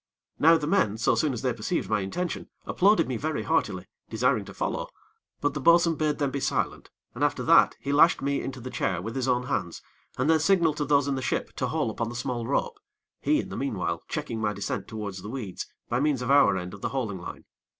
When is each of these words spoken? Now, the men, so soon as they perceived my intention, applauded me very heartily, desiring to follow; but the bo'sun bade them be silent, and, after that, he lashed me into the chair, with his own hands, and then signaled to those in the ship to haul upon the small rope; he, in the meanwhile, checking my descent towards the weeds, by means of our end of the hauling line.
Now, 0.39 0.57
the 0.57 0.65
men, 0.65 0.97
so 0.97 1.13
soon 1.13 1.31
as 1.31 1.43
they 1.43 1.53
perceived 1.53 1.87
my 1.87 1.99
intention, 1.99 2.49
applauded 2.65 3.07
me 3.07 3.17
very 3.17 3.43
heartily, 3.43 3.85
desiring 4.09 4.45
to 4.45 4.53
follow; 4.55 4.89
but 5.41 5.53
the 5.53 5.61
bo'sun 5.61 5.93
bade 5.93 6.17
them 6.17 6.31
be 6.31 6.39
silent, 6.39 6.89
and, 7.13 7.23
after 7.23 7.43
that, 7.43 7.75
he 7.79 7.93
lashed 7.93 8.19
me 8.19 8.41
into 8.41 8.59
the 8.59 8.71
chair, 8.71 8.99
with 8.99 9.15
his 9.15 9.27
own 9.27 9.43
hands, 9.43 9.83
and 10.17 10.27
then 10.27 10.39
signaled 10.39 10.77
to 10.77 10.85
those 10.85 11.07
in 11.07 11.13
the 11.13 11.21
ship 11.21 11.53
to 11.57 11.67
haul 11.67 11.91
upon 11.91 12.09
the 12.09 12.15
small 12.15 12.47
rope; 12.47 12.79
he, 13.19 13.39
in 13.39 13.49
the 13.49 13.55
meanwhile, 13.57 14.01
checking 14.07 14.41
my 14.41 14.53
descent 14.53 14.87
towards 14.87 15.21
the 15.21 15.29
weeds, 15.29 15.67
by 15.87 15.99
means 15.99 16.23
of 16.23 16.31
our 16.31 16.57
end 16.57 16.73
of 16.73 16.81
the 16.81 16.89
hauling 16.89 17.19
line. 17.19 17.45